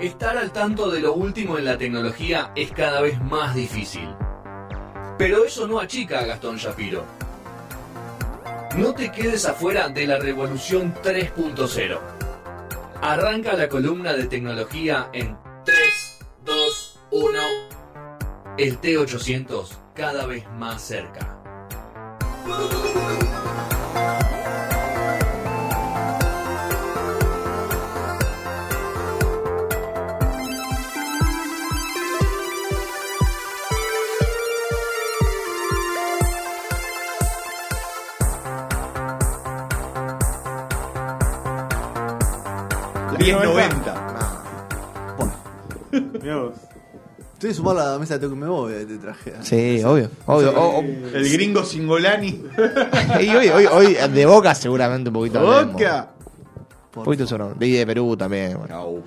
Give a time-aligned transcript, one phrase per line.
[0.00, 4.14] Estar al tanto de lo último en la tecnología es cada vez más difícil.
[5.16, 7.02] Pero eso no achica a Gastón Shapiro.
[8.76, 11.98] No te quedes afuera de la revolución 3.0.
[13.00, 17.40] Arranca la columna de tecnología en 3, 2, 1.
[18.58, 21.40] El T800 cada vez más cerca.
[46.22, 46.54] Mirá vos.
[47.34, 49.34] Estoy sumando a la mesa de me voy, te traje.
[49.42, 50.10] Sí, obvio.
[50.26, 50.50] obvio.
[50.58, 52.42] O- o- El gringo Singolani.
[53.20, 55.38] y hoy, hoy, hoy de Boca seguramente un poquito.
[55.40, 55.72] hablemos.
[55.74, 56.08] Boca.
[56.96, 57.54] Un poquito sonoro.
[57.60, 58.56] Y de Perú también.
[58.58, 58.74] bueno.
[58.74, 59.04] Ah, uf.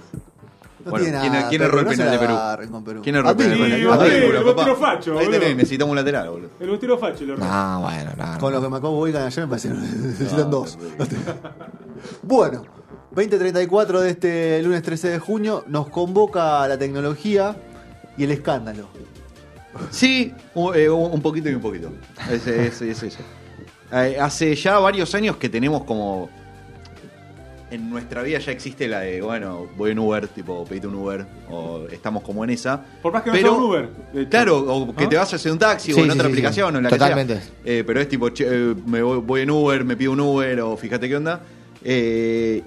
[0.86, 3.02] No Bueno, tiene ¿quién, nada, quién erró el penal de Perú?
[3.04, 3.76] ¿Quién erró el penal de Perú?
[3.76, 4.10] el A ti,
[4.54, 5.40] boludo, facho, Ahí boludo.
[5.40, 6.50] tenés, necesitamos un lateral, boludo.
[6.60, 8.26] El botero facho lo No, bueno, no.
[8.34, 8.40] no.
[8.40, 10.78] Con lo que me acabo de ayer me parece que necesitan dos.
[12.24, 12.62] bueno,
[13.12, 17.56] 2034 de este lunes 13 de junio nos convoca la tecnología
[18.18, 18.88] y el escándalo.
[19.92, 21.92] Sí, un, eh, un- poquito y un poquito.
[22.32, 23.20] Es, es- es eso.
[23.94, 26.30] Eh, hace ya varios años que tenemos como.
[27.72, 31.24] En nuestra vida ya existe la de, bueno, voy en Uber, tipo, pedite un Uber,
[31.52, 32.84] o estamos como en esa.
[33.00, 33.90] Por más que no Pero- sea un Uber.
[34.12, 34.30] de hecho.
[34.32, 35.10] Claro, o que ¿No?
[35.10, 36.74] te vas a hacer un taxi Sí, o en sí, otra sí, aplicación sí.
[36.76, 37.34] o en la Totalmente.
[37.36, 37.52] que sea.
[37.66, 40.60] Eh, pero es tipo, che, eh, me voy, voy en Uber, me pido un Uber
[40.62, 41.42] o fíjate qué onda.
[41.84, 42.64] Eh,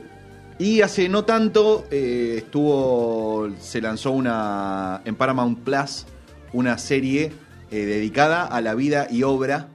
[0.59, 6.07] y hace no tanto eh, estuvo, se lanzó una en Paramount Plus
[6.53, 7.33] una serie
[7.71, 9.69] eh, dedicada a la vida y obra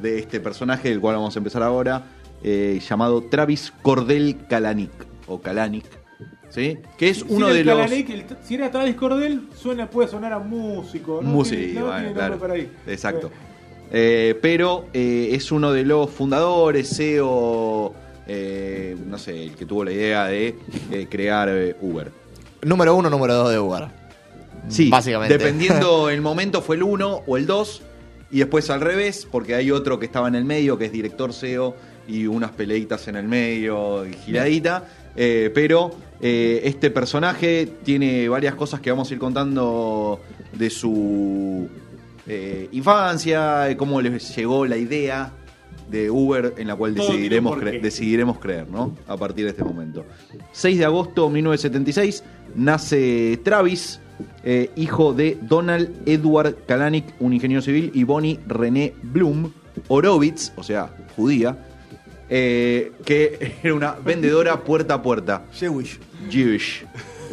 [0.00, 2.04] de este personaje del cual vamos a empezar ahora,
[2.42, 4.90] eh, llamado Travis Cordell Kalanick
[5.26, 5.84] o Kalanick,
[6.50, 6.78] ¿sí?
[6.96, 10.38] Que es Si uno de los el- si era Travis Cordell, suena, puede sonar a
[10.38, 11.20] músico.
[11.22, 11.30] ¿no?
[11.56, 12.34] Tiene- no, tiene claro.
[12.86, 13.30] Exacto.
[13.90, 17.94] Pero es uno de los fundadores, CEO,
[18.26, 20.56] eh, no sé, el que tuvo la idea de
[20.90, 22.10] eh, crear eh, Uber.
[22.62, 23.88] Número uno, número dos de Uber.
[24.68, 25.36] Sí, Básicamente.
[25.36, 27.82] Dependiendo el momento fue el 1 o el 2
[28.30, 31.32] y después al revés, porque hay otro que estaba en el medio, que es director
[31.32, 31.74] CEO
[32.08, 34.84] y unas peleitas en el medio y giradita.
[35.14, 35.90] Eh, pero
[36.20, 40.20] eh, este personaje tiene varias cosas que vamos a ir contando
[40.52, 41.68] de su
[42.26, 45.32] eh, infancia, cómo les llegó la idea
[45.92, 48.96] de Uber en la cual decidiremos, cre- decidiremos creer, ¿no?
[49.06, 50.04] A partir de este momento.
[50.52, 52.24] 6 de agosto de 1976
[52.56, 54.00] nace Travis,
[54.44, 59.52] eh, hijo de Donald Edward Kalanick, un ingeniero civil, y Bonnie René Bloom,
[59.88, 61.66] Horowitz, o sea, judía,
[62.28, 65.44] eh, que era una vendedora puerta a puerta.
[65.52, 65.98] Jewish.
[66.30, 66.84] Jewish.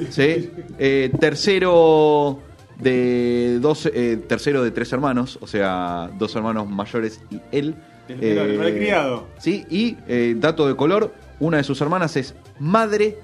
[0.10, 0.50] ¿Sí?
[0.78, 2.40] Eh, tercero
[2.80, 7.76] de dos, eh, tercero de tres hermanos, o sea, dos hermanos mayores y él.
[8.10, 9.28] El menor, el malcriado.
[9.38, 13.18] Sí, y eh, dato de color, una de sus hermanas es madre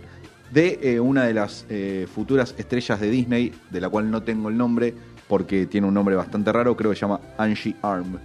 [0.51, 4.49] de eh, una de las eh, futuras estrellas de Disney, de la cual no tengo
[4.49, 4.93] el nombre,
[5.27, 8.19] porque tiene un nombre bastante raro, creo que se llama Angie Arm.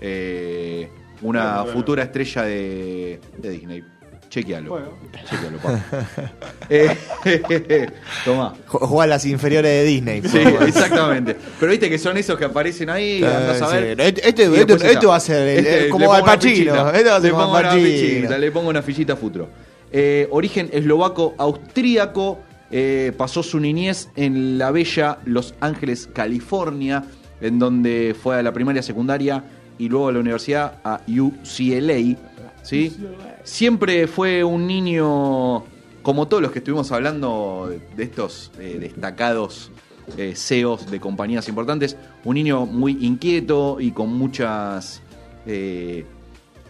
[0.00, 0.88] Eh,
[1.20, 3.84] una futura estrella de, de Disney.
[4.32, 4.70] Chequealo.
[4.70, 4.88] Bueno.
[5.28, 5.58] Chequealo,
[6.70, 6.96] eh,
[8.24, 8.54] tomá.
[8.66, 10.22] Ju- Juega a las inferiores de Disney.
[10.22, 11.36] Sí, exactamente.
[11.60, 13.76] Pero viste que son esos que aparecen ahí, Eh, andás a sí.
[13.76, 14.00] ver.
[14.00, 16.90] Este- este- este- este va a ser el- como le pongo Al una Pacino, fichita.
[16.96, 19.48] este va a ser Le como pongo Al una fichita, le pongo una fichita futuro.
[19.92, 22.38] Eh, origen eslovaco austríaco.
[22.74, 27.04] eh, pasó su niñez en la bella Los Ángeles, California,
[27.42, 29.44] en donde fue a la primaria, secundaria
[29.76, 32.16] y luego a la universidad a UCLA.
[32.62, 32.96] ¿Sí?
[33.44, 35.64] Siempre fue un niño,
[36.02, 39.70] como todos los que estuvimos hablando de estos eh, destacados
[40.16, 45.02] eh, CEOs de compañías importantes, un niño muy inquieto y con muchas
[45.46, 46.04] eh,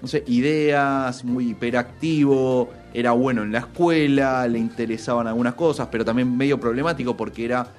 [0.03, 6.05] no sé, ideas, muy hiperactivo, era bueno en la escuela, le interesaban algunas cosas, pero
[6.05, 7.73] también medio problemático porque era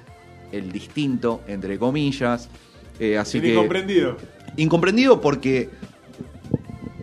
[0.50, 2.48] el distinto, entre comillas.
[2.98, 4.16] Eh, así el que incomprendido.
[4.56, 5.68] incomprendido porque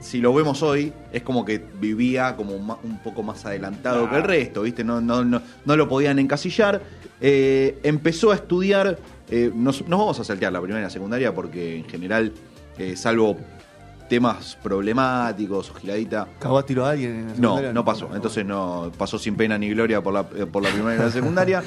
[0.01, 4.23] si lo vemos hoy es como que vivía como un poco más adelantado que el
[4.23, 4.83] resto, ¿viste?
[4.83, 6.81] No, no, no, no lo podían encasillar.
[7.21, 8.97] Eh, empezó a estudiar,
[9.29, 12.33] eh, nos, nos vamos a saltear la primera y la secundaria porque en general,
[12.77, 13.37] eh, salvo
[14.11, 17.73] temas problemáticos o giradita, ¿Cagó a tiro a alguien en la no, secundaria?
[17.73, 18.09] no pasó.
[18.13, 21.11] Entonces no pasó sin pena ni gloria por la, eh, por la primera y la
[21.19, 21.63] secundaria.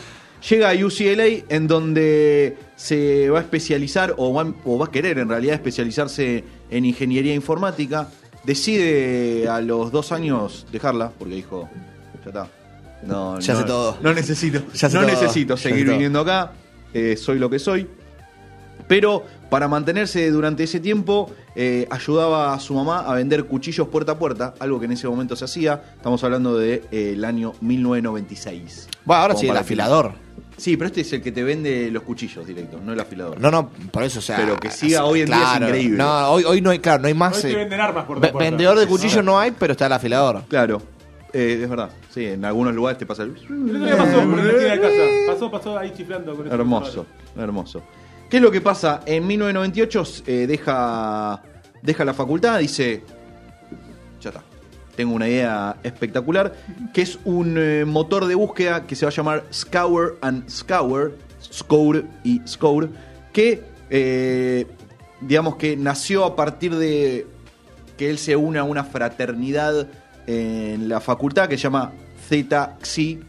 [0.51, 5.19] Llega a UCLA en donde se va a especializar o va, o va a querer
[5.19, 8.11] en realidad especializarse en ingeniería informática.
[8.45, 11.69] Decide a los dos años dejarla porque dijo,
[12.25, 12.49] ya está,
[13.07, 13.99] No, Ya no, sé todo.
[14.03, 15.11] No necesito, Ya sé no todo.
[15.11, 16.53] necesito seguir viniendo acá.
[16.93, 17.89] eh, soy lo que soy.
[18.87, 24.13] Pero para mantenerse durante ese tiempo, eh, ayudaba a su mamá a vender cuchillos puerta
[24.13, 25.83] a puerta, algo que en ese momento se hacía.
[25.97, 28.89] Estamos hablando del año 1996.
[29.05, 30.13] Bueno, ahora sí, el afilador.
[30.57, 33.41] Sí, pero este es el que te vende los cuchillos directos, no el afilador.
[33.41, 34.37] No, no, por eso, o sea.
[34.37, 35.99] Pero que siga hoy en día es claro, increíble.
[35.99, 37.37] No, hoy, hoy no hay, claro, no hay más.
[37.37, 38.39] Hoy te eh, venden armas por puerta.
[38.39, 40.45] vendedor de cuchillos no hay, pero está el afilador.
[40.49, 40.81] Claro,
[41.33, 41.91] eh, es verdad.
[42.11, 43.31] Sí, en algunos lugares te pasa el...
[43.31, 45.03] El otro día pasó por la esquina de casa.
[45.27, 46.55] Pasó, pasó ahí chiflando con eso.
[46.55, 47.83] Hermoso, hermoso.
[48.31, 49.01] ¿Qué es lo que pasa?
[49.07, 51.43] En 1998 eh, deja,
[51.83, 53.03] deja la facultad, dice,
[54.21, 54.43] ya está,
[54.97, 56.55] tengo una idea espectacular,
[56.93, 61.17] que es un eh, motor de búsqueda que se va a llamar Scour and Scour,
[61.43, 62.91] Scour y Scour,
[63.33, 64.67] que eh,
[65.21, 67.27] digamos que nació a partir de
[67.97, 69.89] que él se une a una fraternidad
[70.27, 71.93] en la facultad que se llama
[72.29, 73.21] Zeta Xi,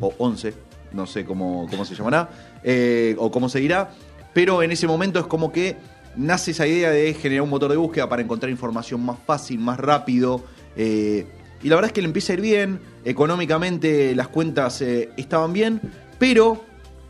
[0.00, 0.54] o 11,
[0.92, 2.30] no sé cómo, cómo se llamará,
[2.62, 3.90] eh, o cómo se dirá,
[4.32, 5.76] pero en ese momento es como que
[6.16, 9.78] nace esa idea de generar un motor de búsqueda para encontrar información más fácil, más
[9.78, 10.42] rápido,
[10.82, 11.26] eh,
[11.62, 15.52] y la verdad es que le empieza a ir bien, económicamente las cuentas eh, estaban
[15.52, 15.78] bien,
[16.18, 16.64] pero,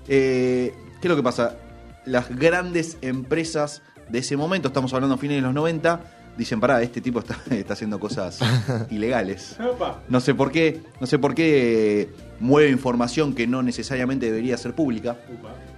[0.08, 1.56] eh, ¿qué es lo que pasa?
[2.04, 6.00] Las grandes empresas de ese momento, estamos hablando a fines de los 90,
[6.36, 8.40] dicen, pará, este tipo está, está haciendo cosas
[8.90, 9.56] ilegales.
[9.60, 10.02] Opa.
[10.08, 12.08] No sé por qué, no sé por qué
[12.40, 15.16] mueve información que no necesariamente debería ser pública.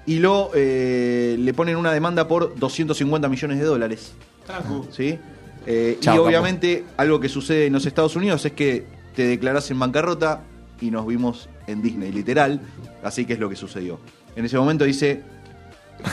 [0.07, 4.15] Y lo eh, le ponen una demanda por 250 millones de dólares.
[4.91, 5.19] ¿sí?
[5.67, 9.71] Eh, Chao, y obviamente algo que sucede en los Estados Unidos es que te declarás
[9.71, 10.43] en bancarrota
[10.81, 12.61] y nos vimos en Disney, literal.
[13.03, 13.99] Así que es lo que sucedió.
[14.37, 15.23] En ese momento dice...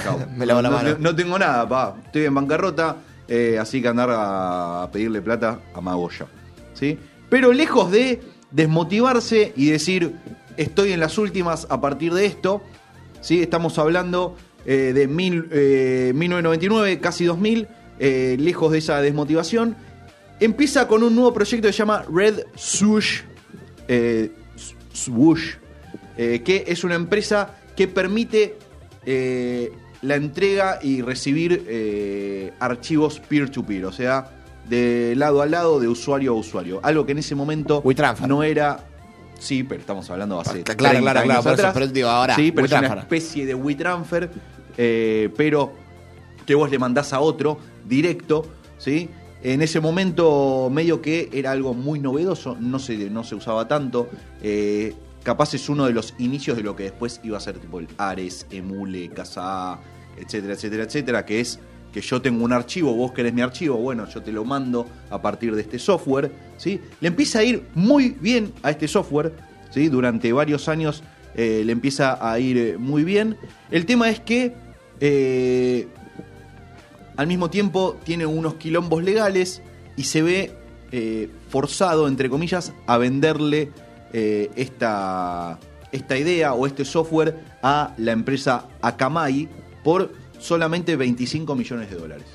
[0.04, 0.20] chao.
[0.38, 0.96] Me lavo la no, mano.
[1.00, 1.96] no tengo nada, pa.
[2.06, 2.98] Estoy en bancarrota,
[3.28, 6.28] eh, así que andar a, a pedirle plata a Magoya.
[6.74, 6.98] ¿sí?
[7.30, 10.16] Pero lejos de desmotivarse y decir,
[10.58, 12.62] estoy en las últimas a partir de esto,
[13.22, 13.42] ¿sí?
[13.42, 14.36] estamos hablando
[14.66, 17.68] eh, de mil, eh, 1999, casi 2000,
[18.00, 19.76] eh, lejos de esa desmotivación,
[20.40, 23.22] empieza con un nuevo proyecto que se llama Red Swoosh,
[23.88, 24.32] eh,
[24.94, 25.56] Swoosh,
[26.18, 28.58] eh, que es una empresa que permite
[30.02, 34.30] la entrega y recibir archivos peer-to-peer, o sea,
[34.70, 36.80] de lado a lado, de usuario a usuario.
[36.84, 37.84] Algo que en ese momento
[38.28, 38.86] no era...
[39.40, 42.68] Sí, pero estamos hablando hace claro, 30 claro, claro, por eso, digo, ahora, Sí, pero
[42.68, 44.30] es una especie de WeTransfer,
[44.78, 45.74] eh, pero
[46.46, 47.58] que vos le mandás a otro
[47.90, 48.46] directo,
[48.78, 49.10] ¿sí?
[49.44, 54.10] En ese momento medio que era algo muy novedoso, no se, no se usaba tanto.
[54.42, 54.94] eh,
[55.24, 57.88] capaz es uno de los inicios de lo que después iba a ser tipo el
[57.98, 59.80] Ares, Emule, Casa,
[60.18, 61.60] etcétera, etcétera, etcétera, que es
[61.92, 65.22] que yo tengo un archivo, vos querés mi archivo, bueno, yo te lo mando a
[65.22, 66.80] partir de este software, ¿sí?
[67.02, 69.34] Le empieza a ir muy bien a este software,
[69.72, 69.90] ¿sí?
[69.90, 71.04] Durante varios años
[71.36, 73.38] eh, le empieza a ir eh, muy bien.
[73.72, 74.56] El tema es que
[77.20, 79.62] al mismo tiempo tiene unos quilombos legales
[79.98, 80.54] y se ve
[80.94, 83.74] eh, forzado, entre comillas, a venderle
[84.14, 85.60] eh, esta,
[85.92, 89.50] esta idea o este software a la empresa Akamai
[89.84, 92.28] por solamente 25 millones de dólares.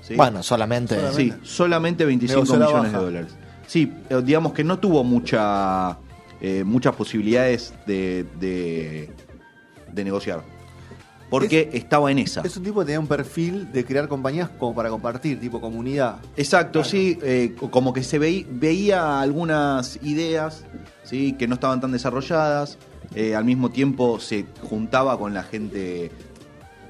[0.00, 0.14] ¿sí?
[0.14, 0.94] Bueno, solamente.
[0.94, 1.36] Solamente.
[1.36, 3.32] Sí, solamente 25 Negoció la millones de dólares.
[3.66, 5.98] Sí, eh, digamos que no tuvo mucha,
[6.40, 9.10] eh, muchas posibilidades de, de,
[9.92, 10.42] de negociar.
[11.32, 12.42] Porque estaba en esa.
[12.42, 16.18] Es un tipo que tenía un perfil de crear compañías como para compartir, tipo comunidad.
[16.36, 20.64] Exacto, sí, eh, como que se veí- veía algunas ideas
[21.04, 22.78] sí, que no estaban tan desarrolladas,
[23.14, 26.10] eh, al mismo tiempo se juntaba con la gente,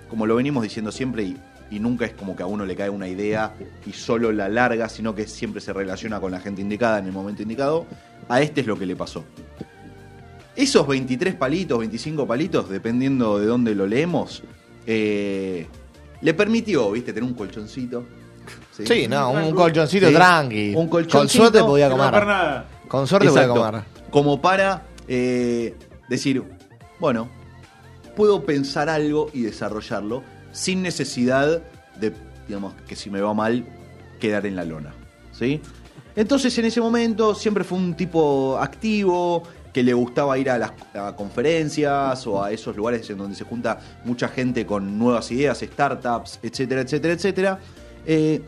[0.08, 1.37] como lo venimos diciendo siempre, y,
[1.70, 3.54] y nunca es como que a uno le cae una idea
[3.87, 7.12] y solo la larga, sino que siempre se relaciona con la gente indicada en el
[7.12, 7.87] momento indicado,
[8.28, 9.25] a este es lo que le pasó.
[10.54, 14.42] Esos 23 palitos, 25 palitos, dependiendo de dónde lo leemos,
[14.87, 15.66] eh,
[16.21, 18.04] le permitió, viste, tener un colchoncito.
[18.73, 20.14] Sí, no, un colchoncito Sí.
[20.14, 20.68] tranqui.
[20.71, 22.26] Un Con colchoncito, suerte podía comer.
[22.26, 22.68] nada.
[22.88, 23.82] Con suerte podía comer.
[24.11, 25.75] Como para eh,
[26.09, 26.42] decir,
[27.00, 27.28] bueno,
[28.16, 31.62] puedo pensar algo y desarrollarlo sin necesidad
[31.99, 32.12] de,
[32.47, 33.64] digamos, que si me va mal,
[34.21, 34.92] quedar en la lona.
[35.32, 35.61] ¿Sí?
[36.14, 39.42] Entonces en ese momento siempre fue un tipo activo,
[39.73, 40.73] que le gustaba ir a las
[41.17, 46.41] conferencias o a esos lugares en donde se junta mucha gente con nuevas ideas, startups,
[46.43, 47.59] etcétera, etcétera, etcétera.
[48.07, 48.43] Eh,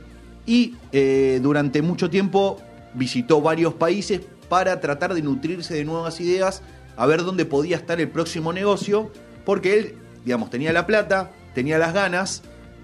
[0.47, 2.59] y eh, durante mucho tiempo
[2.93, 6.63] visitó varios países para tratar de nutrirse de nuevas ideas,
[6.97, 9.11] a ver dónde podía estar el próximo negocio,
[9.45, 12.43] porque él, digamos, tenía la plata, tenía las ganas,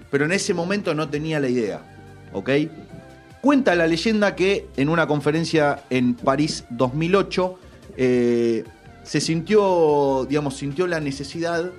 [0.09, 1.81] pero en ese momento no tenía la idea.
[2.33, 2.49] ¿Ok?
[3.41, 7.57] Cuenta la leyenda que en una conferencia en París 2008,
[7.97, 8.63] eh,
[9.03, 11.71] se sintió, digamos, sintió la necesidad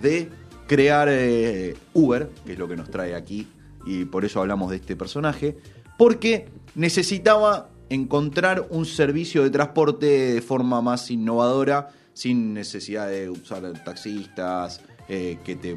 [0.00, 0.28] de
[0.66, 3.48] crear eh, Uber, que es lo que nos trae aquí,
[3.86, 5.56] y por eso hablamos de este personaje,
[5.96, 13.62] porque necesitaba encontrar un servicio de transporte de forma más innovadora, sin necesidad de usar
[13.84, 15.76] taxistas, eh, que te,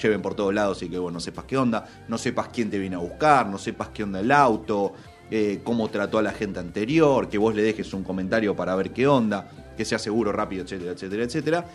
[0.00, 2.94] lleven por todos lados y que no sepas qué onda, no sepas quién te viene
[2.94, 4.92] a buscar, no sepas qué onda el auto,
[5.36, 8.92] eh, cómo trató a la gente anterior, que vos le dejes un comentario para ver
[8.92, 11.66] qué onda, que sea seguro, rápido, etcétera, etcétera, etcétera.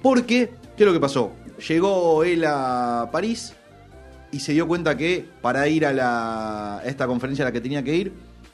[0.00, 1.32] Porque, ¿qué es lo que pasó?
[1.68, 3.52] Llegó él a París
[4.30, 7.60] y se dio cuenta que para ir a, la, a esta conferencia a la que
[7.60, 8.12] tenía que ir,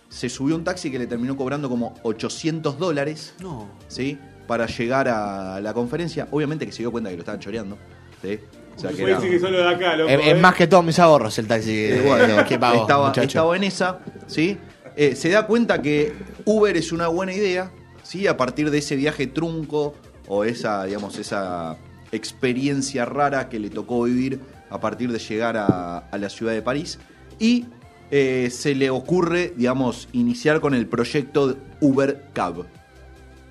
[0.09, 3.35] se subió un taxi que le terminó cobrando como 800 dólares.
[3.41, 3.69] No.
[3.87, 4.19] ¿sí?
[4.49, 6.27] Para llegar a la conferencia.
[6.33, 7.79] Obviamente que se dio cuenta que lo estaban choreando.
[8.23, 8.41] ¿sí?
[8.79, 10.09] O sea, que Puede era- decir que solo de acá, loco.
[10.11, 10.35] Es, es ¿eh?
[10.37, 13.27] más que todos mis ahorros el taxi eh, que, bueno, que pago, estaba, muchacho.
[13.27, 14.57] estaba en esa, ¿sí?
[14.97, 16.13] Eh, se da cuenta que
[16.45, 17.71] Uber es una buena idea,
[18.05, 18.27] ¿sí?
[18.29, 19.95] A partir de ese viaje trunco
[20.29, 21.77] o esa, digamos, esa
[22.13, 26.63] experiencia rara que le tocó vivir a partir de llegar a, a la ciudad de
[26.63, 26.99] París.
[27.39, 27.67] Y
[28.11, 32.65] eh, se le ocurre, digamos, iniciar con el proyecto de Uber Cab,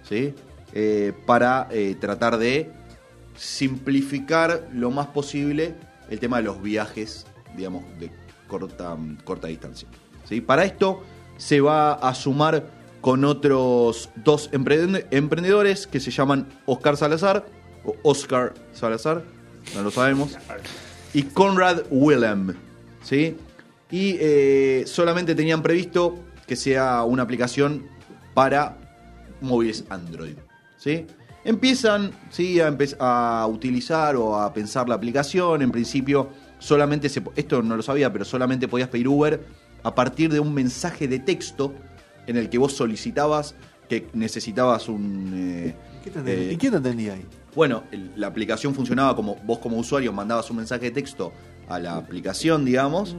[0.07, 0.33] ¿sí?
[0.73, 2.71] Eh, para eh, tratar de
[3.37, 5.75] simplificar lo más posible
[6.09, 7.25] el tema de los viajes,
[7.55, 8.11] digamos, de
[8.47, 9.87] corta, corta distancia.
[10.27, 10.41] ¿sí?
[10.41, 11.03] Para esto
[11.37, 12.67] se va a sumar
[13.01, 17.45] con otros dos emprende- emprendedores que se llaman Oscar Salazar,
[17.85, 19.23] o Oscar Salazar,
[19.75, 20.35] no lo sabemos,
[21.13, 22.53] y Conrad Willem.
[23.03, 23.37] ¿sí?
[23.91, 26.17] Y eh, solamente tenían previsto
[26.47, 27.85] que sea una aplicación
[28.33, 28.77] para
[29.41, 30.35] móviles Android.
[30.77, 31.05] ¿sí?
[31.47, 32.59] Empiezan ¿sí?
[32.59, 35.61] a, empe- a utilizar o a pensar la aplicación.
[35.61, 39.43] En principio, solamente se, esto no lo sabía, pero solamente podías pedir Uber
[39.83, 41.73] a partir de un mensaje de texto
[42.27, 43.55] en el que vos solicitabas
[43.87, 45.31] que necesitabas un.
[45.33, 46.41] eh, ¿Qué te entendí?
[46.43, 47.25] eh, ¿Y quién te entendía ahí?
[47.55, 51.31] bueno, el- la aplicación funcionaba como vos como usuario mandabas un mensaje de texto
[51.69, 53.15] a la aplicación, digamos,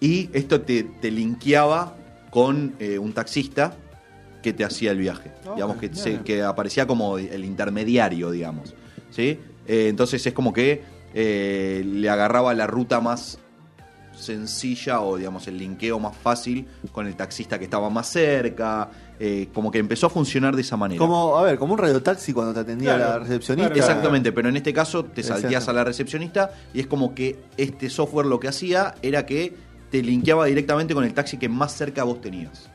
[0.00, 1.96] y esto te, te linkeaba
[2.30, 3.74] con eh, un taxista
[4.42, 5.30] que te hacía el viaje.
[5.54, 6.02] Digamos que, bien.
[6.02, 8.74] se- que aparecía como el intermediario, digamos.
[9.10, 9.38] ¿sí?
[9.66, 10.82] Eh, entonces es como que
[11.14, 13.38] eh, le agarraba la ruta más
[14.16, 18.90] sencilla o digamos el linkeo más fácil con el taxista que estaba más cerca.
[19.22, 20.98] eh, como que empezó a funcionar de esa manera.
[20.98, 23.70] Como, a ver, como un radiotaxi cuando te atendía Claro, la recepcionista.
[23.70, 23.86] claro.
[23.90, 27.90] Exactamente, pero en este caso te saltías a la recepcionista y es como que este
[27.90, 29.54] software lo que hacía era que
[29.90, 32.69] te linkeaba directamente con el taxi que más cerca vos tenías.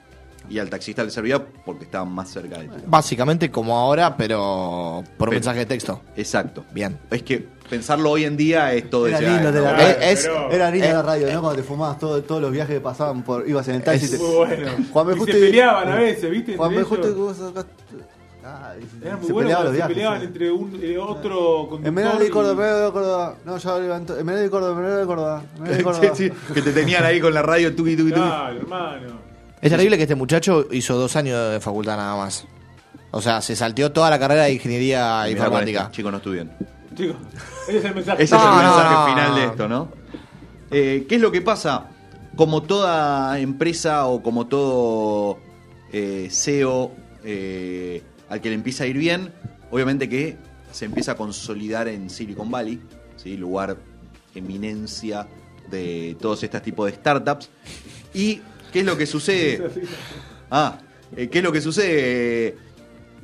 [0.50, 2.75] Y al taxista le servía porque estaba más cerca de ti.
[2.86, 6.02] Básicamente como ahora, pero por un mensaje de texto.
[6.16, 6.64] Exacto.
[6.74, 6.98] Bien.
[7.12, 9.88] Es que pensarlo hoy en día es todo Era lindo de la radio.
[9.88, 11.42] Eh, es- Era lindo Eh, la radio, ¿no?
[11.42, 13.48] Cuando te fumabas todo- todos los viajes que pasaban por.
[13.50, 14.06] ibas en el taxi.
[14.06, 14.72] Es y te- Muy bueno.
[14.94, 15.14] Juan B.
[15.14, 16.58] Y Justo se peleaban a veces, ¿viste?
[16.58, 16.75] Juan B.
[16.78, 17.08] entre Justo.
[17.08, 17.18] ellos.
[17.18, 17.72] vos sacaste-
[18.48, 19.94] Ah, y Era muy se bueno peleaban cuando los se viajes.
[19.96, 20.25] peleaban sí.
[20.28, 21.38] entre un, eh, otro
[21.68, 23.36] conductor En Menal de y- Córdoba, en Menal de Córdoba.
[23.44, 24.20] No, ya levantó.
[24.20, 25.44] En Menal de Córdoba, en Menal de Córdoba.
[25.56, 26.16] en Menal de Córdoba.
[26.16, 28.22] Sí, sí, que te tenían ahí con la radio tuki tuki tuki.
[28.22, 29.25] Claro, hermano.
[29.62, 32.46] Es terrible que este muchacho hizo dos años de facultad nada más.
[33.12, 35.80] O sea, se salteó toda la carrera de ingeniería Mirá con informática.
[35.82, 36.52] esto, Chicos, no estudian.
[36.96, 37.16] Chicos,
[37.68, 38.24] ese es el mensaje.
[38.24, 39.06] Ese No, es el no, mensaje no.
[39.08, 39.92] final de esto, ¿no?
[40.72, 41.88] Eh, ¿Qué es lo que pasa?
[42.36, 45.40] Como toda empresa o como todo
[45.94, 46.92] eh, CEO
[47.24, 49.32] eh, al que le empieza a ir bien,
[49.72, 50.38] obviamente que
[50.72, 52.82] se empieza a consolidar en Silicon Valley,
[53.16, 53.38] ¿sí?
[53.38, 53.78] lugar
[54.36, 55.28] eminencia
[55.70, 57.50] de todos estos tipos de startups.
[58.14, 58.42] ¿Y
[58.75, 59.70] qué es lo que sucede?
[60.51, 60.79] Ah,
[61.15, 62.58] eh, ¿qué es lo que sucede?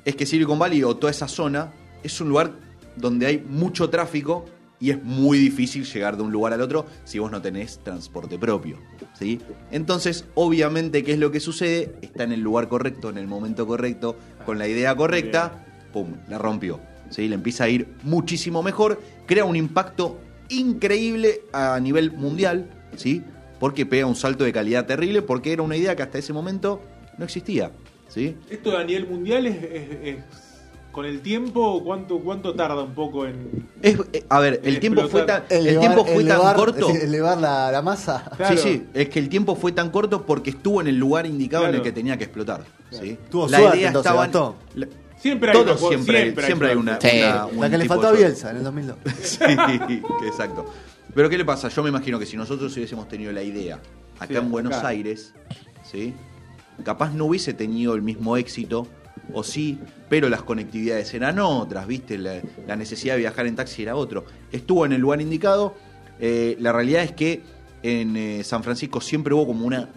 [0.06, 2.54] Es que Silicon Valley o toda esa zona es un lugar
[2.96, 4.46] donde hay mucho tráfico
[4.80, 8.40] y es muy difícil llegar de un lugar al otro si vos no tenés transporte
[8.40, 8.80] propio.
[9.20, 9.42] ¿sí?
[9.72, 11.96] Entonces, obviamente, ¿qué es lo que sucede?
[12.02, 14.16] Está en el lugar correcto, en el momento correcto,
[14.46, 16.14] con la idea correcta, ¡pum!
[16.30, 16.80] La rompió.
[17.10, 17.28] ¿sí?
[17.28, 20.18] Le empieza a ir muchísimo mejor, crea un impacto
[20.48, 23.22] increíble a nivel mundial, ¿sí?
[23.62, 26.82] Porque pega un salto de calidad terrible, porque era una idea que hasta ese momento
[27.18, 27.72] no existía.
[28.10, 28.36] ¿sí?
[28.50, 30.18] Esto a nivel mundial es, es- es-
[30.92, 33.66] con el tiempo, ¿cuánto, cuánto tarda un poco en.
[33.82, 36.80] Es- eh, a ver, el tiempo fue tan, el tiempo fue tan corto.
[36.88, 38.30] es decir, elevar la, la masa.
[38.36, 38.58] Claro.
[38.58, 41.68] Sí, sí, es que el tiempo fue tan corto porque estuvo en el lugar indicado
[41.70, 42.64] en el que tenía que explotar.
[42.90, 43.18] ¿sí?
[43.30, 44.56] Tuvo suerte, entonces, Gastón.
[44.76, 44.88] la-
[45.18, 47.08] Siempre hay todos una- siempre, siempre hay siempre hay una, Sí.
[47.22, 48.12] una- un La que le faltó a.
[48.12, 48.98] Bielsa en el 2002.
[49.22, 49.38] Sí,
[50.28, 50.66] exacto.
[51.14, 51.68] Pero ¿qué le pasa?
[51.70, 53.76] Yo me imagino que si nosotros hubiésemos tenido la idea
[54.20, 54.88] acá Sí, en Buenos acá.
[54.90, 55.34] Aires,
[55.84, 56.14] ¿sí?
[56.86, 58.88] capaz no hubiese tenido el mismo éxito,
[59.34, 59.78] o sí,
[60.10, 62.18] pero las conectividades eran otras, ¿viste?
[62.18, 64.26] La, la necesidad de viajar en taxi era otro.
[64.52, 65.76] Estuvo en el lugar indicado.
[66.20, 67.42] eh, la realidad es que
[67.84, 69.90] en eh, San Francisco siempre hubo como una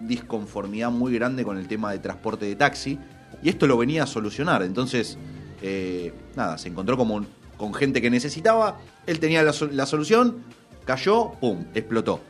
[0.00, 2.98] disconformidad muy grande con el tema de transporte de taxi,
[3.42, 4.62] y esto lo venía a solucionar.
[4.62, 5.18] Entonces,
[5.62, 7.26] eh, nada, se encontró como un-
[7.58, 10.38] con gente que necesitaba, él tenía la, sol- la solución,
[10.86, 12.20] cayó, pum, explotó.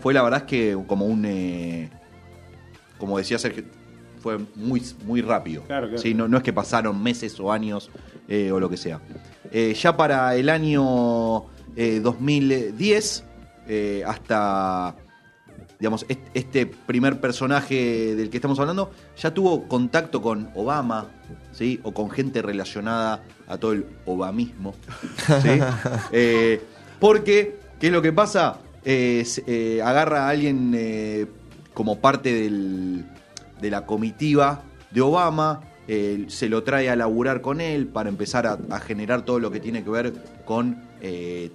[0.00, 1.88] Fue la verdad es que como un, eh,
[2.98, 3.62] como decía Sergio,
[4.20, 5.62] fue muy, muy rápido.
[5.62, 6.02] Claro, claro.
[6.02, 7.90] Sí, no, no es que pasaron meses o años
[8.26, 9.00] eh, o lo que sea.
[9.52, 11.44] Eh, ya para el año
[11.76, 13.24] eh, 2010,
[13.68, 14.96] eh, hasta
[15.78, 21.06] digamos, est- este primer personaje del que estamos hablando ya tuvo contacto con Obama,
[21.52, 21.78] ¿sí?
[21.84, 24.74] O con gente relacionada a todo el obamismo,
[25.42, 25.60] ¿sí?
[26.12, 26.60] Eh,
[26.98, 28.58] porque, ¿qué es lo que pasa?
[28.84, 31.28] Eh, eh, agarra a alguien
[31.74, 33.04] como parte del-
[33.60, 38.46] de la comitiva de Obama, eh, se lo trae a laburar con él para empezar
[38.46, 40.12] a, a generar todo lo que tiene que ver
[40.44, 41.50] con eh,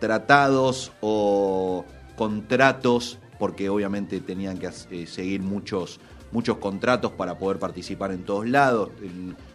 [0.00, 1.84] tratados o
[2.16, 5.98] contratos, porque obviamente tenían que eh, seguir muchos,
[6.30, 8.90] muchos contratos para poder participar en todos lados.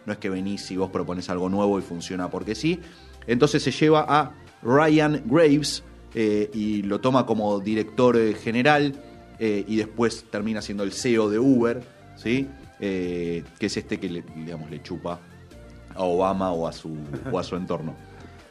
[0.04, 2.80] No es que venís y vos propones algo nuevo y funciona porque sí.
[3.26, 8.94] Entonces se lleva a Ryan Graves eh, y lo toma como director eh, general
[9.38, 11.82] eh, y después termina siendo el CEO de Uber,
[12.14, 12.46] ¿sí?
[12.78, 15.18] Que es este que le, digamos, le chupa
[15.94, 16.94] a Obama o a su,
[17.32, 17.94] o a su entorno.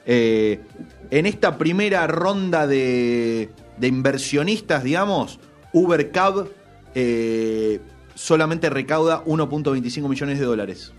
[0.07, 5.39] En esta primera ronda de, de inversionistas, digamos,
[5.73, 6.47] Uber Cab
[6.95, 7.79] eh,
[8.15, 10.91] solamente recauda 1.25 millones de dólares.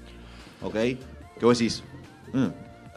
[0.62, 0.74] ¿Ok?
[0.74, 0.98] ¿Qué
[1.42, 1.82] vos decís?
[2.32, 2.46] Mm,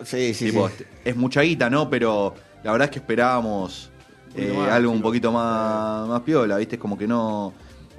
[0.04, 0.84] Sí, sí, tipo, sí.
[1.06, 1.88] Es mucha guita, ¿no?
[1.90, 2.34] Pero
[2.64, 3.92] la verdad es que esperábamos
[4.36, 6.76] eh, más, algo un sí, poquito más, más piola, ¿viste?
[6.78, 7.54] Es como que no,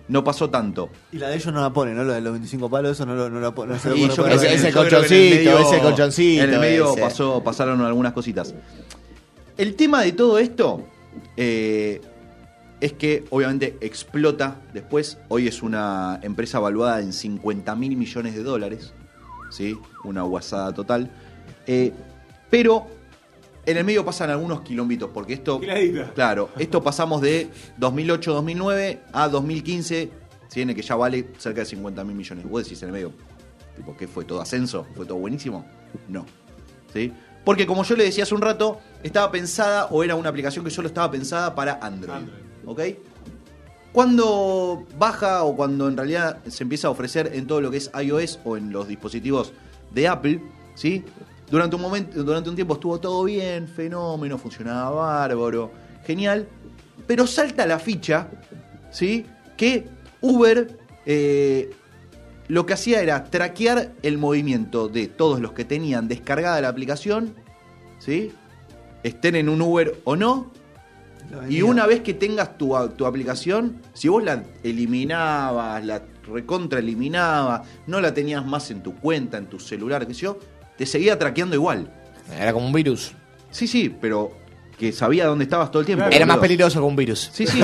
[0.08, 0.88] no pasó tanto.
[1.12, 2.02] Y la de ellos no la ponen, ¿no?
[2.02, 4.26] Lo de los 25 palos, eso no, lo, no, la pone- no pone yo creo
[4.26, 4.46] ahí.
[4.48, 7.00] que- Ese yo creo que en el colchoncito, ese colchoncito En el medio ese.
[7.02, 8.52] pasó, pasaron algunas cositas.
[9.56, 10.84] El tema de todo esto
[11.36, 12.00] eh,
[12.80, 15.18] es que obviamente explota después.
[15.28, 18.92] Hoy es una empresa valuada en 50 mil millones de dólares.
[19.52, 19.78] ¿sí?
[20.04, 21.10] Una guasada total.
[21.66, 21.92] Eh,
[22.50, 22.86] pero
[23.64, 25.60] en el medio pasan algunos quilombitos, porque esto...
[26.14, 30.10] Claro, esto pasamos de 2008-2009 a 2015,
[30.52, 32.48] tiene que ya vale cerca de 50 mil millones.
[32.48, 33.12] Vos decís en el medio,
[33.76, 34.86] tipo, ¿qué fue todo ascenso?
[34.96, 35.64] ¿Fue todo buenísimo?
[36.08, 36.26] No.
[36.92, 37.12] ¿Sí?
[37.44, 40.70] Porque como yo le decía hace un rato, estaba pensada o era una aplicación que
[40.70, 42.16] solo estaba pensada para Android.
[42.16, 42.42] Android.
[42.66, 42.80] ¿Ok?
[43.92, 47.90] Cuando baja o cuando en realidad se empieza a ofrecer en todo lo que es
[48.00, 49.52] iOS o en los dispositivos
[49.90, 50.42] de Apple,
[50.74, 51.04] ¿sí?
[51.50, 55.70] Durante un momento, durante un tiempo estuvo todo bien, fenómeno, funcionaba bárbaro,
[56.06, 56.48] genial,
[57.06, 58.28] pero salta la ficha,
[58.90, 59.26] ¿sí?
[59.58, 59.86] Que
[60.22, 61.70] Uber eh,
[62.52, 67.34] lo que hacía era traquear el movimiento de todos los que tenían descargada la aplicación,
[67.98, 68.30] ¿sí?
[69.02, 70.52] Estén en un Uber o no,
[71.48, 77.66] y una vez que tengas tu, tu aplicación, si vos la eliminabas, la recontra eliminabas,
[77.86, 80.38] no la tenías más en tu cuenta, en tu celular, qué sé yo,
[80.76, 81.90] te seguía traqueando igual.
[82.38, 83.14] Era como un virus.
[83.50, 84.30] Sí, sí, pero
[84.78, 86.04] que sabía dónde estabas todo el tiempo.
[86.10, 87.30] Era más peligroso que un virus.
[87.32, 87.60] Sí, sí.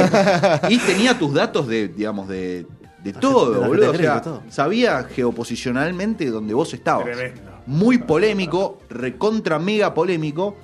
[0.71, 2.67] y tenía tus datos de, digamos, de,
[3.13, 3.91] de todo, boludo.
[3.91, 7.05] O sea, sabía geoposicionalmente donde vos estabas.
[7.05, 7.41] Tremendo.
[7.67, 10.57] Muy polémico, recontra mega polémico.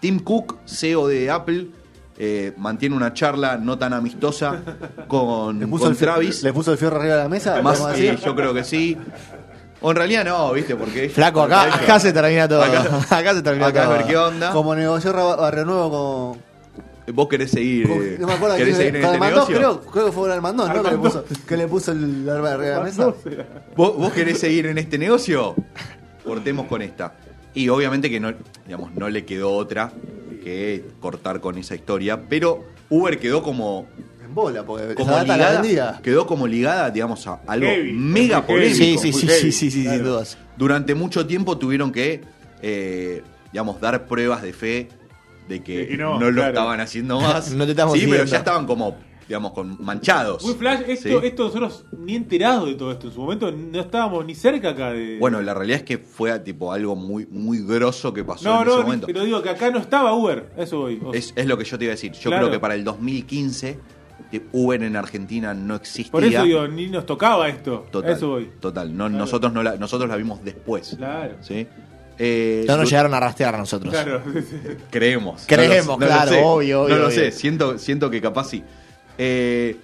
[0.00, 1.66] Tim Cook, CEO de Apple,
[2.16, 4.62] eh, mantiene una charla no tan amistosa
[5.08, 6.42] con, Le puso, con el Travis.
[6.42, 7.60] le puso el fierro arriba de la mesa.
[7.60, 8.96] Más, a sí, yo creo que sí.
[9.80, 10.76] O en realidad no, ¿viste?
[10.76, 12.62] Porque Flaco, acá, acá se termina todo.
[12.62, 12.84] Acá-
[13.18, 13.94] Acá, se termina acá a todo.
[13.98, 14.50] ver qué onda.
[14.52, 16.53] Como negoció Barrio Nuevo con.
[17.12, 19.80] Vos querés seguir, eh, no me acuerdo querés seguir en con este Armandós, negocio.
[19.80, 20.82] creo, creo que fue Armandós, ¿no?
[20.82, 23.14] Que le, puso, que le puso el arma de la mesa.
[23.76, 25.54] ¿Vos, vos querés seguir en este negocio?
[26.24, 27.14] Cortemos con esta.
[27.52, 28.32] Y obviamente que no,
[28.64, 29.92] digamos, no le quedó otra
[30.42, 33.86] que cortar con esa historia, pero Uber quedó como,
[34.24, 38.74] En bola, porque como ligada, quedó como ligada, digamos, a algo Heavy, mega muy heavy.
[38.74, 39.02] polémico.
[39.02, 40.04] Sí, sí, sí, sí, sí, sí, sin claro.
[40.04, 40.38] dudas.
[40.56, 42.22] Durante mucho tiempo tuvieron que,
[42.62, 44.88] eh, digamos, dar pruebas de fe
[45.48, 46.48] de que, De que no, no, lo claro.
[46.48, 47.50] estaban haciendo más.
[47.54, 48.96] No te estamos sí, pero ya estaban como,
[49.28, 50.42] digamos, con manchados.
[50.44, 51.26] Muy flash, esto, Sí.
[51.26, 53.08] esto nosotros ni enterados de todo esto.
[53.08, 55.18] En su momento no estábamos ni cerca acá de.
[55.18, 58.68] Bueno, la realidad es que fue tipo algo muy, muy grosso que pasó no, en
[58.68, 59.06] ese no, momento.
[59.06, 60.50] pero digo que acá no estaba Uber.
[60.56, 61.00] Eso voy.
[61.04, 62.12] O- Es, es lo que yo te iba a decir.
[62.12, 62.46] Yo Claro.
[62.46, 63.78] creo que para el 2015
[64.32, 66.10] eh, Uber en Argentina no existía.
[66.12, 67.86] por eso digo, ni nos tocaba esto.
[67.90, 68.50] total, Eso voy.
[68.60, 68.88] Total.
[68.96, 69.18] No, Claro.
[69.18, 70.94] nosotros, no la, nosotros la vimos después.
[70.96, 71.34] Claro.
[71.40, 71.66] ¿sí?
[72.18, 73.92] Eh, No nos llegaron a rastrear a nosotros.
[73.92, 74.22] Claro.
[74.90, 75.44] Creemos.
[75.48, 77.14] Creemos, No claro, obvio, obvio, No lo obvio.
[77.16, 78.62] sé, siento, siento que capaz sí.
[79.18, 79.76] Eh,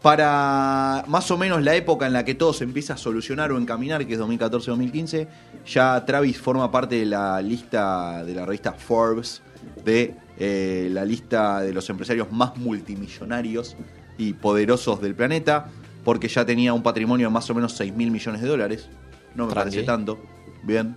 [0.00, 3.58] para más o menos la época en la que todo se empieza a solucionar o
[3.58, 5.28] encaminar, que es 2014-2015,
[5.66, 9.42] ya Travis forma parte de la lista de la revista Forbes,
[9.84, 13.76] de eh, la lista de los empresarios más multimillonarios
[14.18, 15.68] y poderosos del planeta,
[16.04, 18.88] porque ya tenía un patrimonio de más o menos 6 mil millones de dólares.
[19.36, 19.70] No me Tranqui.
[19.70, 20.18] parece tanto.
[20.64, 20.96] Bien.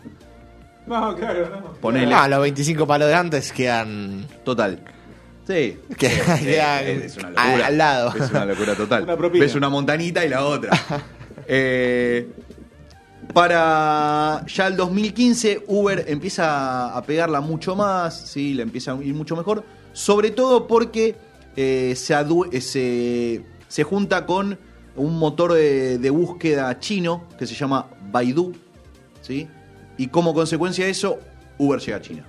[0.88, 1.74] No, claro, no.
[1.82, 2.08] Ponele.
[2.14, 4.26] No, los 25 palos de antes quedan.
[4.44, 4.80] Total.
[5.48, 5.80] Sí.
[5.98, 7.68] Que- Sí, quedan es una locura.
[7.68, 8.14] al lado.
[8.16, 9.04] Es una locura total.
[9.04, 9.16] Una.
[9.30, 10.72] Ves una montanita y la otra.
[11.48, 12.28] Eh,
[13.34, 18.54] para ya el 2015, Uber empieza a pegarla mucho más, ¿sí?
[18.54, 19.64] le empieza a ir mucho mejor.
[19.94, 21.16] Sobre todo porque
[21.56, 24.58] eh, se, adu- eh, se, se junta con
[24.96, 28.54] un motor de, de búsqueda chino que se llama Baidu.
[29.22, 29.48] ¿sí?
[29.98, 31.20] Y como consecuencia de eso,
[31.58, 32.26] Uber llega a China.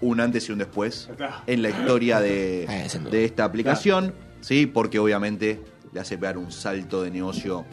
[0.00, 1.10] Un antes y un después
[1.46, 3.10] en la historia de, duda.
[3.10, 4.66] de esta aplicación, ¿sí?
[4.66, 5.60] porque obviamente
[5.92, 7.66] le hace pegar un salto de negocio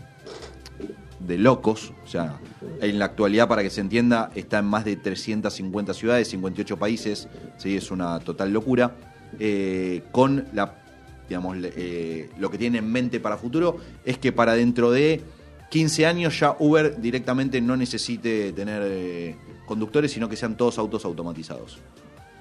[1.19, 1.93] de locos.
[2.03, 2.39] O sea,
[2.81, 7.27] en la actualidad, para que se entienda, está en más de 350 ciudades, 58 países.
[7.57, 7.77] ¿sí?
[7.77, 8.95] Es una total locura.
[9.39, 10.75] Eh, con la,
[11.27, 15.21] digamos, eh, lo que tiene en mente para futuro es que para dentro de
[15.69, 21.03] 15 años ya Uber directamente no necesite tener eh, conductores, sino que sean todos autos
[21.05, 21.79] automatizados.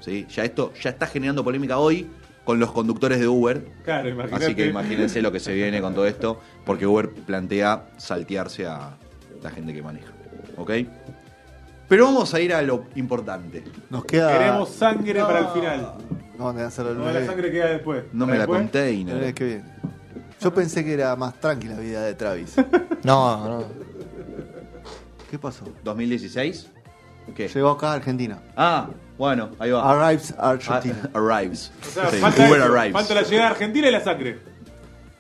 [0.00, 0.26] ¿sí?
[0.30, 2.06] Ya esto ya está generando polémica hoy
[2.44, 3.66] con los conductores de Uber.
[3.84, 4.44] Claro, imagínate.
[4.44, 8.96] Así que imagínense lo que se viene con todo esto, porque Uber plantea saltearse a
[9.42, 10.12] la gente que maneja.
[10.56, 10.70] ¿Ok?
[11.88, 13.64] Pero vamos a ir a lo importante.
[13.90, 14.38] Nos queda.
[14.38, 15.94] Queremos sangre para el final.
[16.38, 18.04] No, No, la sangre queda después.
[18.12, 19.14] No me la el container.
[19.14, 19.64] lunes que viene.
[20.40, 22.55] Yo pensé que era más tranquila la vida de Travis.
[23.05, 23.64] No, no.
[25.31, 25.64] ¿Qué pasó?
[25.85, 26.66] ¿2016?
[27.37, 27.49] ¿Qué?
[27.49, 28.40] Llegó acá a Argentina.
[28.57, 29.90] Ah, bueno, ahí va.
[30.09, 30.96] Arrives Argentina.
[31.14, 31.70] Ah, arrives.
[31.83, 32.92] O sea, Sí, falta, Uber arrives.
[32.92, 34.38] falta la llegada a Argentina y la sangre.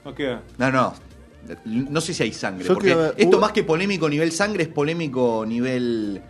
[0.04, 0.42] No queda.
[0.58, 0.94] No, no.
[1.64, 2.64] No sé si hay sangre.
[2.64, 6.22] Yo porque quiero ver- esto Uber- más que polémico nivel sangre es polémico nivel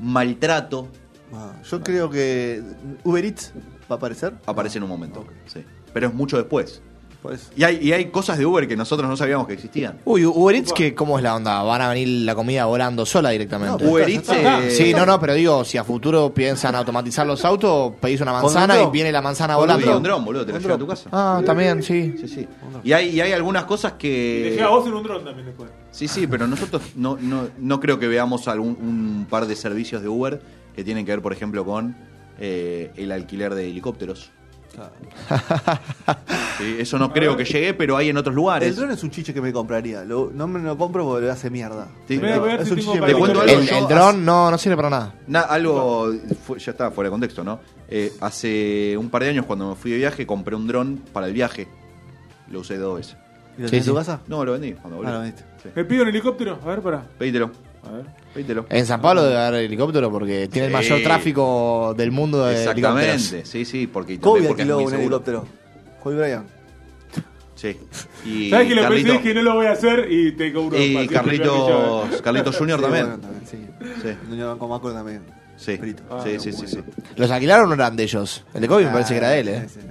[0.00, 0.88] maltrato.
[1.34, 2.62] Ah, yo creo que
[3.04, 3.52] Uber Eats
[3.90, 4.34] va a aparecer.
[4.46, 5.26] Aparece en un momento.
[5.46, 5.64] Sí.
[5.92, 6.80] Pero es mucho después.
[7.56, 9.98] Y hay, y hay cosas de Uber que nosotros no sabíamos que existían.
[10.04, 11.62] Uy, Uber Eats, que, ¿cómo es la onda?
[11.62, 13.84] ¿Van a venir la comida volando sola directamente?
[13.84, 14.28] No, Uber Eats.
[14.30, 18.32] eh, Sí, no, no, pero digo, si a futuro piensan automatizar los autos, pedís una
[18.32, 19.92] manzana y viene la manzana Boludo, volando.
[19.92, 21.08] y un dron, boludo, te lo lleva a tu casa.
[21.12, 22.14] Ah, también, sí.
[22.20, 22.48] Sí, sí.
[22.82, 24.50] Y hay, y hay algunas cosas que.
[24.50, 25.70] llega a vos en un dron también después.
[25.90, 30.02] Sí, sí, pero nosotros no, no, no creo que veamos algún un par de servicios
[30.02, 30.40] de Uber
[30.74, 31.94] que tienen que ver, por ejemplo, con
[32.40, 34.30] eh, el alquiler de helicópteros.
[36.58, 38.76] Sí, eso no creo que llegue, pero hay en otros El lugares.
[38.76, 40.04] dron es un chiche que me compraría.
[40.04, 41.88] Lo- no me lo compro porque le hace mierda.
[42.06, 42.18] Sí.
[42.18, 43.58] Voy a ver es si un tengo chiche para que me cuento compraría.
[43.58, 43.76] algo.
[43.76, 45.14] El, yo el dron no, no sirve para nada.
[45.26, 46.12] Na- algo
[46.44, 47.60] fu- ya está fuera de contexto, ¿no?
[47.88, 51.26] Eh, hace un par de años cuando me fui de viaje compré un dron para
[51.26, 51.66] el viaje.
[52.50, 53.16] Lo usé dos veces.
[53.58, 54.06] ¿Y lo Sí, tenés en tu sí.
[54.06, 54.20] casa?
[54.28, 55.10] No, lo vendí cuando volví.
[55.10, 55.44] Ah, lo vendiste.
[55.62, 55.68] Sí.
[55.74, 56.58] ¿Me pido un helicóptero?
[56.62, 57.02] A ver, para.
[57.18, 57.50] Pedítelo,
[57.86, 58.04] A ver.
[58.34, 58.66] pedítelo.
[58.70, 62.98] En San Pablo debe haber helicóptero porque tiene el mayor tráfico del mundo de helicópteros.
[63.14, 65.16] Exactamente, sí, sí, porque Kobe también porque es alquiló muy un seguro.
[65.16, 65.46] helicóptero.
[66.02, 66.46] Kobe Bryant.
[67.54, 67.76] Sí.
[68.24, 70.76] Y ¿Sabes que lo Carlito- pensé que no lo voy a hacer y te cobro
[70.78, 73.06] y Carlitos, Carlitos Junior Sí, también.
[73.06, 73.58] bueno, también, sí.
[74.02, 74.08] Sí.
[74.08, 75.22] El dueño de Banco Macro también.
[75.56, 75.78] Sí.
[76.10, 76.78] Ah, sí, sí, sí, sí.
[77.16, 78.44] Los alquilaron o no eran de ellos.
[78.54, 79.66] El de Kobe me parece que era de él, ¿eh?
[79.68, 79.88] Sí, sí, sí.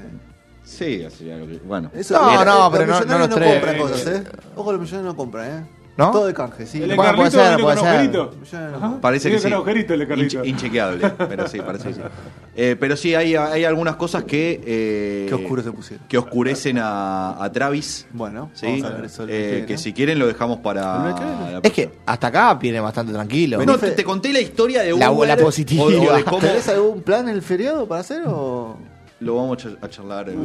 [0.63, 1.29] Sí, así
[1.65, 1.91] bueno.
[1.93, 3.53] Eso- No, Mira, no, los pero no- millonarios no los tres.
[3.53, 4.23] compran cosas, ¿eh?
[4.55, 5.65] Ojo, los millonarios no compran, ¿eh?
[5.97, 6.11] ¿No?
[6.11, 6.81] Todo de canje, sí.
[6.81, 8.11] El Bueno, puede ser, puede ser.
[8.11, 9.01] no.
[9.01, 9.47] Parece que sí.
[9.49, 12.01] Inche- inchequeable, pero sí, parece que sí.
[12.55, 14.61] Eh, pero sí, hay, hay algunas cosas que...
[14.65, 16.05] eh, Qué oscuro se pusieron.
[16.07, 18.07] Que oscurecen a, a Travis.
[18.13, 18.65] Bueno, ¿sí?
[18.67, 19.23] vamos a ver eso.
[19.23, 21.13] el Eh, que que si quieren lo dejamos para...
[21.17, 21.23] Que
[21.53, 23.63] la Es que hasta acá viene bastante tranquilo.
[23.65, 25.27] No, te, te conté la historia de La- Uber.
[25.27, 25.83] la positiva.
[25.83, 28.77] o- o de cómo ¿Tenés algún plan en el feriado para hacer o...?
[29.19, 30.39] lo vamos a char- a charlar en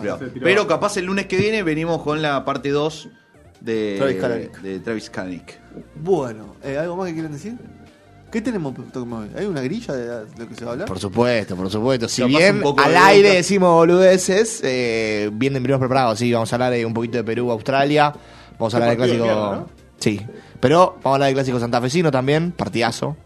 [0.00, 0.18] privado.
[0.42, 3.10] Pero capaz el lunes que viene venimos con la parte 2
[3.60, 4.60] de Travis Kalanick.
[4.60, 5.60] de Travis Kalanick.
[5.96, 7.56] Bueno, eh, ¿algo más que quieran decir?
[8.30, 8.74] ¿Qué tenemos?
[9.36, 10.88] ¿Hay una grilla de lo que se va a hablar?
[10.88, 12.08] Por supuesto, por supuesto.
[12.08, 13.36] Si bien al de aire boca.
[13.36, 16.18] decimos boludeces, eh, vienen primero preparados.
[16.18, 18.12] Sí, vamos a hablar de un poquito de Perú, Australia.
[18.58, 19.24] Vamos a hablar del de clásico.
[19.24, 19.68] mierda, ¿no?
[19.98, 20.20] Sí,
[20.60, 23.16] pero vamos a hablar del clásico santafesino también, partidazo.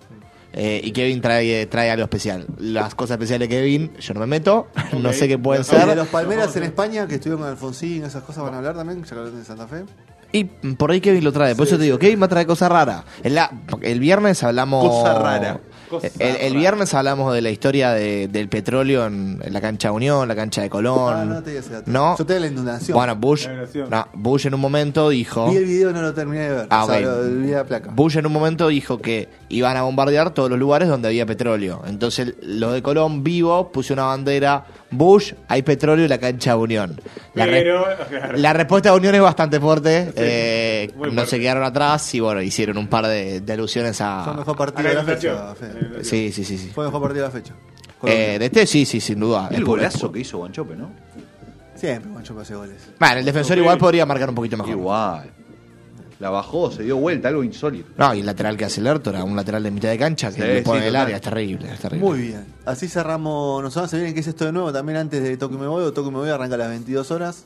[0.52, 2.46] Eh, y Kevin trae, trae algo especial.
[2.58, 4.68] Las cosas especiales de Kevin, yo no me meto.
[5.00, 5.96] No sé qué pueden ¿Y de ser.
[5.96, 9.08] los Palmeras en España que estuvieron con Alfonsín, esas cosas van a hablar también, ya
[9.10, 9.84] que hablan de Santa Fe?
[10.32, 11.54] Y por ahí Kevin lo trae.
[11.56, 13.02] Por eso te digo, Kevin va a traer cosas raras.
[13.22, 13.50] En la-
[13.82, 14.86] el viernes hablamos.
[14.88, 15.60] Cosa rara.
[15.88, 19.90] Cosa El, el viernes hablamos de la historia de- del petróleo en, en la cancha
[19.90, 21.14] Unión, la cancha de Colón.
[21.16, 21.90] Ah, no te digas ese dato.
[21.90, 22.16] No.
[22.16, 22.94] Yo te la inundación.
[22.96, 23.48] Bueno, Bush,
[23.90, 25.50] no, Bush en un momento dijo.
[25.50, 26.66] Vi el video, no lo terminé de ver.
[26.70, 27.02] Ah, o sea, ok.
[27.04, 27.90] lo- vi la placa.
[27.92, 31.82] Bush en un momento dijo que iban a bombardear todos los lugares donde había petróleo.
[31.88, 37.00] Entonces los de Colón vivo puso una bandera Bush, hay petróleo en la cancha Unión.
[37.35, 38.33] La, re- Pero, claro.
[38.37, 40.12] la respuesta de Unión es bastante fuerte.
[40.16, 41.26] eh, no fuerte.
[41.26, 44.33] se quedaron atrás y bueno, hicieron un par de, de alusiones Fue el a...
[44.35, 45.29] mejor partido de la fecha,
[45.61, 46.05] inundación.
[46.05, 46.59] Sí, sí, sí.
[46.59, 46.70] sí.
[46.74, 47.55] Fue el mejor partido de la fecha.
[48.05, 49.48] Eh, de este sí, sí, sin duda.
[49.50, 50.90] El Es- golazo que hizo Guanchope, ¿no?
[51.74, 52.76] Siempre Guancho hace goles.
[52.98, 54.70] Bueno, el defensor igual podría marcar un poquito mejor.
[54.72, 55.31] Igual.
[56.20, 57.90] La bajó, se dio vuelta, algo insólito.
[57.96, 60.35] No, y el lateral que hace el Lertora, un lateral de mitad de cancha que
[60.35, 61.02] Sí, le pone sí, en el total.
[61.06, 62.06] área, es terrible, es terrible.
[62.06, 62.44] Muy bien.
[62.66, 63.62] Así cerramos.
[63.62, 65.83] Nos vamos a ver qué es esto de nuevo también antes de Toque Me Voy.
[65.83, 67.44] O Toque Me Voy arranca a las 22 horas.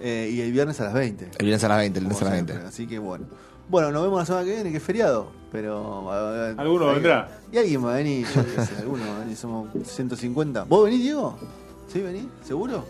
[0.00, 1.24] eh, y el viernes a las 20.
[1.38, 2.54] El viernes a las 20, el viernes a las siempre.
[2.56, 2.68] 20.
[2.68, 3.24] Así que bueno.
[3.70, 5.28] Bueno, nos vemos la semana que viene, que es feriado.
[5.50, 6.10] Pero.
[6.58, 7.28] Alguno hay- vendrá.
[7.50, 9.36] Y alguien va a venir, yo qué sé, alguno va a venir.
[9.36, 10.64] Somos 150.
[10.64, 11.38] ¿Vos venís, Diego?
[11.90, 12.24] ¿Sí, venís?
[12.46, 12.84] ¿Seguro?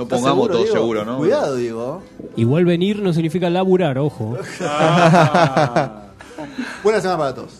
[0.00, 0.72] No ¿Estás pongamos todo Diego?
[0.72, 1.18] seguro, ¿no?
[1.18, 2.02] Cuidado, Diego.
[2.34, 4.34] Igual venir no significa laburar, ojo.
[4.62, 6.04] Ah.
[6.82, 7.50] Buena semana para todos.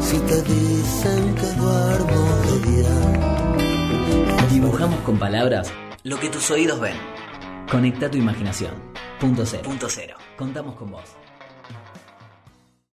[0.00, 2.88] Si te dicen que duermo de día.
[4.50, 5.70] Dibujamos con palabras
[6.02, 6.96] lo que tus oídos ven.
[7.70, 8.72] Conecta tu imaginación.
[9.20, 9.64] Punto cero.
[9.66, 10.16] Punto cero.
[10.38, 11.14] Contamos con vos.